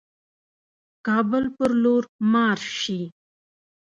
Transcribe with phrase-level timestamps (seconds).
[1.07, 3.01] کابل پر لور مارش شي.